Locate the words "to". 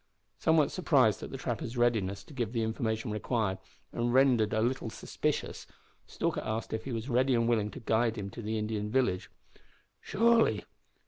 2.23-2.33, 7.69-7.79, 8.31-8.41